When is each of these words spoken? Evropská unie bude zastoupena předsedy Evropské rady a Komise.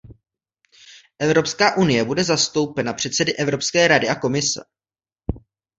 Evropská 1.19 1.77
unie 1.77 2.05
bude 2.05 2.23
zastoupena 2.23 2.93
předsedy 2.93 3.35
Evropské 3.35 3.87
rady 3.87 4.09
a 4.09 4.15
Komise. 4.15 4.63